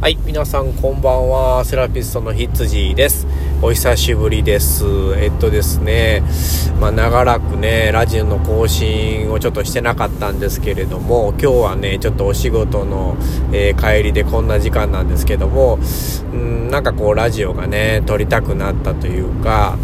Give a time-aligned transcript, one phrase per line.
[0.00, 1.62] はい、皆さんこんばんは。
[1.66, 3.26] セラピストのひつじです。
[3.60, 4.86] お久しぶりです。
[5.18, 6.22] えっとですね、
[6.80, 13.18] まあ、長らくね、ラジオの更新をちょっとしてなかったんですけれども、今日はね、ちょっとお仕事の、
[13.52, 15.78] えー、帰りでこんな時間なんですけども、
[16.34, 19.76] んなんかこうラジオがね、撮りたくなったというか、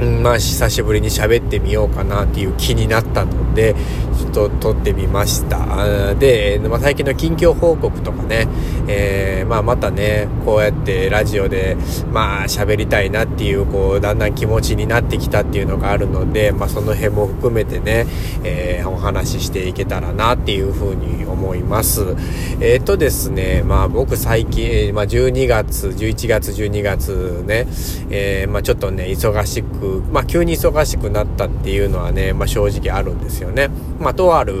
[0.00, 3.74] うんまあ、久しぶりに喋ってみようかなっていう気になったので、
[4.14, 6.14] ちょっと撮ってみました。
[6.14, 8.48] で、まあ、最近の近況報告とかね、
[8.88, 11.76] えー、まあ、またね、こうやってラジオで、
[12.10, 18.06] まあ、喋りたいなっていう、こう、だんだん気持ちになってきたっていうのがあるので、まあ、その辺も含めてね、
[18.42, 22.16] えー、お話ししていけたらなっていうふうに思います。
[22.60, 27.66] えっ、ー、とですね、まあ、僕最近、まあ、12月、11月、12月ね、
[28.10, 33.68] えー、まあ、ちょっとね、忙しくまあ、急に忙しくなったっていうのはね、まあ、正直あるんですよね。
[33.98, 34.52] まあ、とある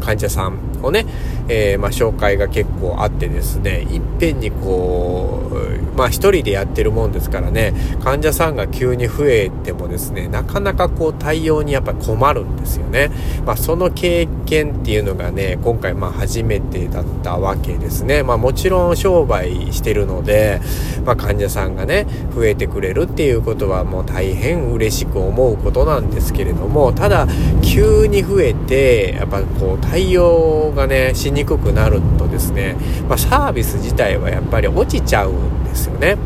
[0.00, 1.06] 患者さんをね、
[1.48, 13.10] えー、まあ、紹介が結構あってですね、いっぺんにこう、まあ一人でやってるもんですからね、患者さんが急に増えてもですね、なかなかこう対応にやっぱ困るんですよね。
[13.46, 18.22] まあその経験っていうのがね、今回まあ初めてだったわけですね。
[18.22, 20.60] まあもちろん商売してるので、
[21.04, 27.28] まあ患者さんがね、増えてくれるっていうことはもう大変嬉しく思うことなんですけれども、ただ
[27.62, 32.76] 急に増えて、やっぱこう対応がね、しにくくなるとですね、
[33.08, 36.16] まあ、サービス自体はやっぱり落ちちゃうんですよね。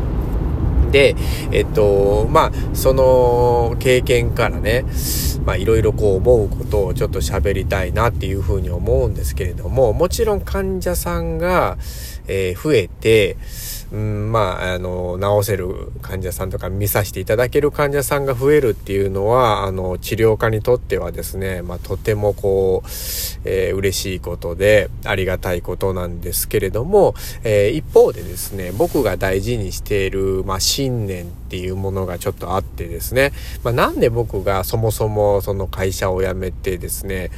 [0.91, 1.15] で、
[1.51, 4.85] えっと、まあ、その経験からね、
[5.45, 11.77] まあ、いろいろこう思うことをちょっと喋りたいなっていうふうに思うんですけれども、もちろん患者さんが、
[12.27, 13.37] えー、増えて、
[13.91, 22.87] うん、まあ、あの、治せる患者さんとか見させていただける患者さんが増えるっていうのは、あの、治療家にとってはですね、まあ、とてもこう、
[23.45, 33.31] えー、嬉しいことで、ありがたいことなんですけれども、えー、一方でですね、僕が大事にしている、まあ、信念っていうものがちょっとあってですね、
[33.63, 37.31] まあ、なんで僕がそもそもその会社を辞めてですね、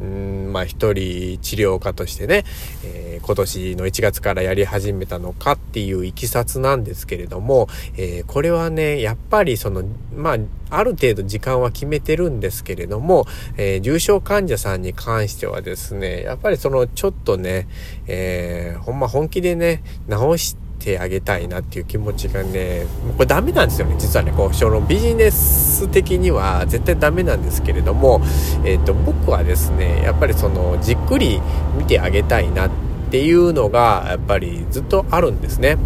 [0.00, 2.44] うん、まあ、一人治療家としてね、
[2.82, 9.84] えー、今年の1月からやり始めたのかっていういきさつなんですけれども、えー、これはね、やっぱりその、
[10.14, 10.38] まあ、
[10.70, 13.26] ある程度時間は決めてるんですけれども、
[13.58, 17.68] えー、重症患者さんに関してはですね、やっぱりそのちょっとね、
[18.06, 23.96] えー、ほんま本気でね、治して、てあげたいなっていう気持ちがね、これダメなんですよね。
[23.98, 28.20] 実はね、こう、そのビジネス的には絶対ダメなんですけれども、
[28.64, 31.40] えっ、ー、と、僕はですね、やっぱりその、じっくり
[31.76, 32.70] 見てあげたいなっ
[33.10, 35.76] ていうのが、やっぱりずっとあるんですね。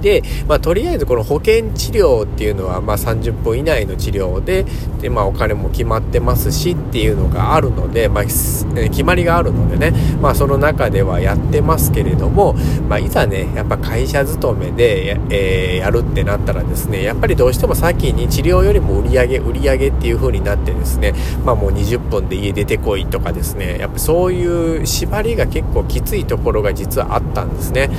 [0.00, 4.64] で、まあ、とりあえずこの保険治療っていうのは、まあ、30分以内の治療で、
[5.00, 12.54] で、まあ、お金も決まってますしっていうのがあるので、まあ、決まりがあるのでね、まあ、その中ではやってますけれども、
[12.88, 27.90] まあ、いざね、やっぱ会社勤めで、えー、やるってなったらですね、やっぱりどうしても先に治療よりも売り上げ、売り上げっていう風になってですね、まあ、もう20分で家出てこいとかですね、やっぱそういう縛りが結構きついところが実はあったんですね。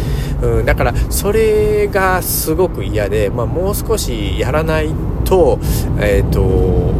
[0.42, 4.90] うん、だから、それがすごく嫌で、まあ、もう少しやらない
[5.26, 5.60] と、
[6.00, 6.42] え、ー、と、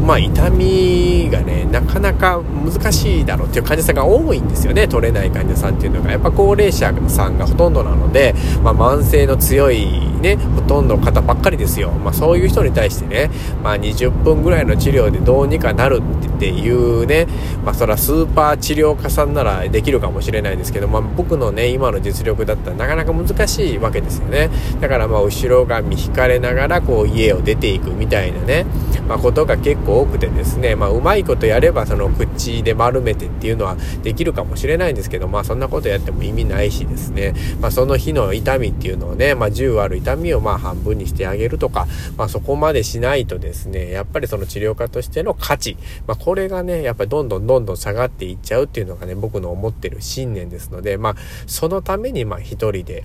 [0.06, 6.12] まあ、痛みがね、なかなか難しいだろうっていう患者さんが多いんですよね、取れない患者さんっていうのが。
[6.12, 11.92] やっぱ高齢者さんがほとんどなので、まあ、慢性の強いね、ほとんどの方ばっかりですよ。
[11.92, 13.32] まあ、そういう人に対してね、
[13.64, 17.28] まあ、20分ぐらいの治療でどうにかなるってていうね、
[17.64, 24.50] まあ、そらスーパー治療家さんならできるかもしれないですけど、まあ、僕のね、今の実力だったらなかなか難しいわけですよね。
[24.80, 28.66] だからまあ後ろ髪引かれながらこう家を出ていくみたいなね、
[29.08, 45.78] まあ、ことが結構多くてですね、まあ、うまいことやればその口で丸めてっていうのはできるかもしれないんですけど、まあそんなことやっても意味ないしですね、まあその日の痛みっていうのをね、まあ10ある痛みをまあ半分にしてあげるとか、まあそこまでしないとですね、やっぱりその治療家としての価値、
[46.08, 51.16] まあこれがね、やっぱりどんどんどんどん下がっていっちゃうっていうのがね、僕の思ってる信念ですので、まあ
[51.48, 53.04] そのためにまあ一人で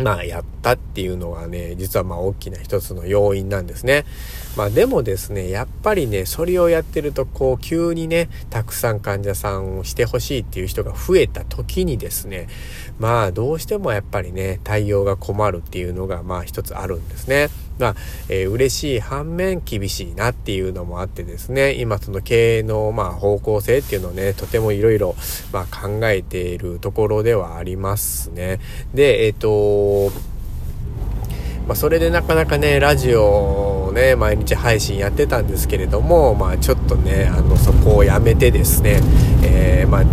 [0.00, 4.04] まあやったっていうのはね、実はまあ大きな一つの要因なんですね。
[4.56, 12.46] まあでもですね、やっぱりね、それをやってるとこう急にね、たくさん患者さんをしてほしいっていう人が増えた時にですね、
[13.00, 17.48] まあどうしてもやっぱりね、対応が困るっていうのがまあ一つあるんですね。
[17.78, 17.94] まあ、
[18.28, 25.14] えー、嬉しい反面厳しいなっていうのもあってですね、今その経営のまあ方向性っていうのをね、とてもいろいろ
[25.52, 28.60] ま考えているところではありますね。
[28.94, 30.12] で、えっ、ー、と、
[31.66, 39.00] まあ、それでなかなかね、ラジオね、毎日配信やってたんですけれども、まあ、ちょっとね、あの、そこをやめてですね、
[39.42, 40.04] えー、まあ、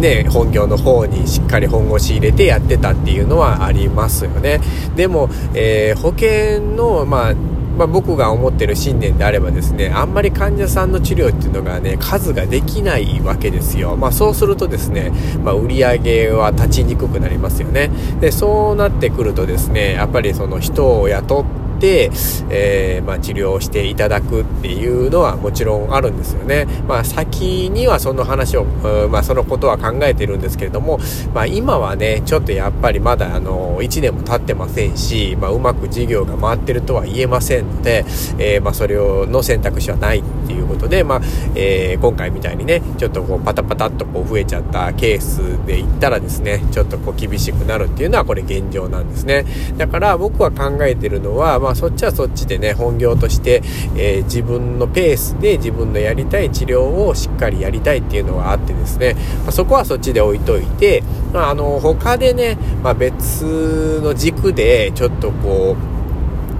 [0.00, 4.60] ね、本業の方にしっかり本腰入れてやってたっていうのはありますよね。
[4.96, 7.34] でも、えー、保険の、まあ、
[7.76, 13.96] まあ、僕が思ってる信念であればですね、あんまり患者さんの治療っていうのがね、数ができないわけですよ。
[13.96, 15.12] まあ、そうするとですね、
[15.42, 17.90] まあ、売り上げは立ちにくくなりますよね。
[18.20, 22.10] で、そうなってくるとですね、やっぱりその人を雇って、て、
[22.50, 26.66] えー、まあ、治療していただくっていうのはもちろんあるんですよね。
[26.88, 28.64] まあ、先にはその話を、
[29.10, 30.98] まあ、そのことは考えてるんですけれども、
[31.34, 38.04] まあ、今はね、ちょっとやっぱりまだあの、1年も経ってませんし、まあ、うまく事業が回ってるとは言えませんので、
[38.38, 41.20] えー、まあ、それをの選択肢はないっていうことで、まあ、
[41.54, 49.44] えー、今回みたいにね、ちょっとこう、パタパタっとこう増えちゃったケースで言ったらですね、ちょっとこう厳しくなるっていうのはこれ現状なんですね。
[49.76, 53.62] だから僕は考えてるのは、まあ、そっちはそっちでね、本業として、
[53.96, 61.02] えー、自分のペースで自分のやりたい治療をしっかりやりたいっていうのがあってですね、まあ、そこはそっちで置いといて、
[61.32, 65.93] まあ、あの、他でね、まあ、別の軸でちょっとこう、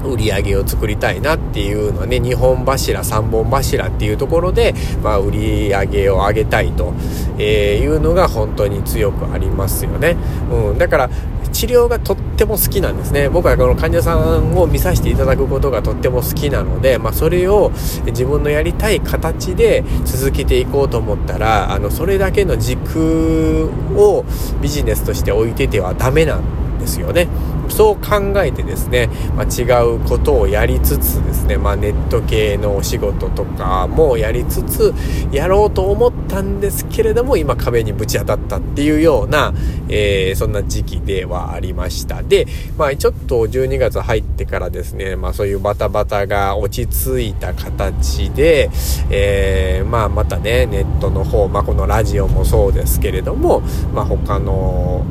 [0.05, 6.95] 売り上げを作りたいなっていうのはね、2本柱、3本柱っていうところで、まあ、売り上げを上げたいと、
[7.39, 10.17] えいうのが本当に強くありますよね。
[10.51, 11.11] うん、だから、
[11.55, 13.29] 治療がとっても好きなんですね。
[13.29, 17.71] 僕はこの患者さんを見させていただくことがとっても好きなので、まあ、それを
[18.07, 24.25] 自分のやりたい形で続けていこうと思ったら、あの、それだけの軸を
[24.61, 27.29] ビジネスとして置いててはダメなんですよね。
[27.71, 34.95] そう考えてですね、まあ、違うことをやりつつですね、まあ、ネット系のお仕事とかもやりつつ
[35.33, 39.53] やろうと思ったんですけれども今壁にぶち当たったっていうような、
[39.89, 42.23] えー、そんな時期ではありました。
[42.23, 42.47] で、
[42.77, 48.71] まあ、ちょっと12月入ってからですね、まあ、そういうバタバタが落ち着いた形で、
[49.11, 53.61] えー、まあ、またねネットの方、まあ、このラジオもそうですけれども、
[53.93, 55.05] まあ、他の、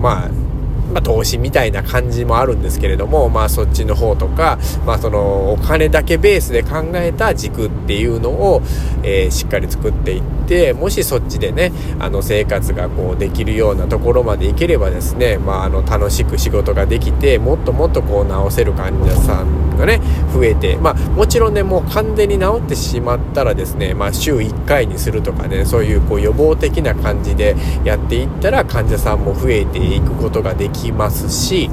[0.00, 0.49] まあ
[0.92, 8.62] まあ、投資みたいな感じもあるんですけれども、まあ、そっちの方とか、まあ、そのお金だけベースで考えた軸っていうのを、
[9.02, 20.00] えー、しっかり作っていってもしそっちでねあの生活がこうできるようなところまでいければですね、まあ、あの楽しく仕事ができてもっともっとこう直せる患者さんがね
[20.32, 31.68] 増えて、まあ、もちろんねもう完全に治ってしまったらですね、まあ、週1回にするとかねそういうこう予防的な感じでやっていったら患者さんも増えていくことができますし、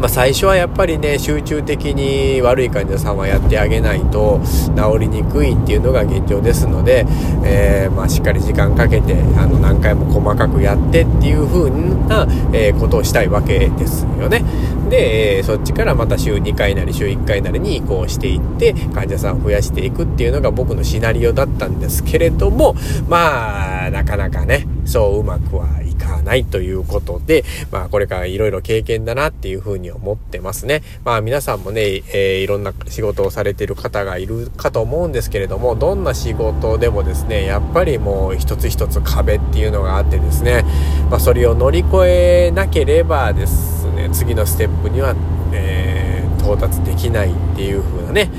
[0.00, 4.40] まあ、最初はやっぱりね集中的に悪い患者さんはやってあげないと
[4.74, 7.04] 治りにくいっていうのが現状ですので、
[7.44, 11.70] えー、まあ、しっかり時間かけてあの何回も細かくやってっていう風
[12.08, 14.42] な、えー、ことをしたいわけですよね。
[14.90, 22.74] で、えー、そっちからまた週2回なり週1回なりに移行していって患者さんを増やしていくっていうのが僕のシナリオだったんですけれども
[23.08, 30.82] まあなかなかねそううまくはいかないということで、まあこれからいろいろ経験だなっていうふうに思ってますね。
[31.04, 40.64] まあ皆さんもね、えー、いろんな仕事をされてる方がいるかと思うんですけれども、どんな仕事でもですね、やっぱりもう一つ一つ壁っていうのがあってですね、
[41.10, 45.14] まあそれを乗り越えなければですね、次のステップには、
[45.52, 48.30] えー、到達できないっていう風なね、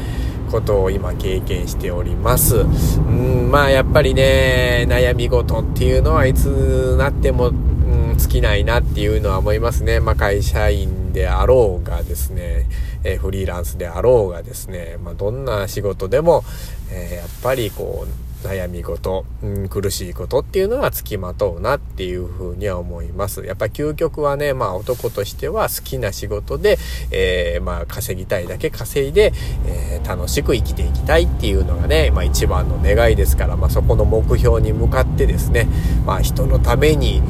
[0.51, 2.57] ことを今経験しております。
[2.57, 9.99] うん、まあやっぱりね、悩み事っていうのはいつなっても、うん、尽きないなっていうのは思いますね。
[9.99, 12.65] まあ会社員であろうがですね、
[13.03, 16.43] えー、フリーランスであろうがですね、まあどんな仕事でも、
[16.91, 23.43] えー、やっぱりこう、悩み事、うん、苦しいことっていうのは付きまとうなっていうふうには思います。
[23.43, 26.77] やっぱ究極はね、まあ男としては好きな仕事で、
[27.11, 29.33] えー、まあ稼ぎたいだけ稼いで、
[29.65, 35.67] えー、楽しく生きていきたいっていうのがね、まあ一番の願いですから、まあそこの目標に向かってですね、
[36.05, 37.21] まあ人のために、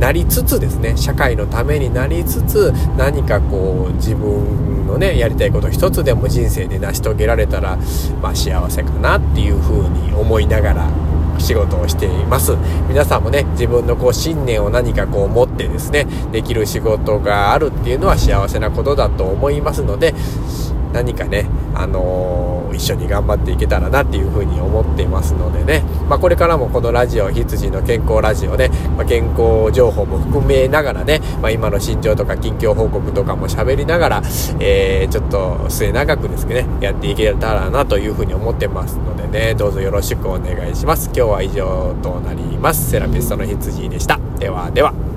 [0.00, 7.76] なりつつですね社会のためになりつつ何かこう自分のねやりたいこと一つでも人生で成し遂げられたら、
[8.22, 10.90] まあ、幸せかなっていうふうに思いながら
[11.38, 12.54] 仕事をしています。
[12.88, 20.14] 皆さんもね自分のこう信念を何かこう持ってですねできる仕事があるっていうのは幸せなことだと思いますので
[20.92, 34.22] 何かね、あのー、一緒に頑張っていけたらなっていうふうに思っていますのでね、まあ、これからもこのラジオ、羊の健康ラジオね、まあ、健康情報も含めながらね、まあ、今の心情とか近況報告とかも喋りながら、
[34.58, 41.06] えー、ちょっと末永くですね、やっていけたらなというふうに思ってますのでね、どうぞよろしくお願いします。
[41.06, 42.90] 今日は以上となります。
[42.90, 44.18] セラピストの羊でした。
[44.38, 45.09] ではでは。